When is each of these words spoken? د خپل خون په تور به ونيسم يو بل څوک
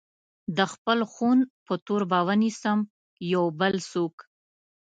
د 0.57 0.59
خپل 0.73 0.99
خون 1.11 1.39
په 1.65 1.73
تور 1.85 2.01
به 2.09 2.19
ونيسم 2.27 2.79
يو 3.33 3.43
بل 3.59 3.73
څوک 3.91 4.15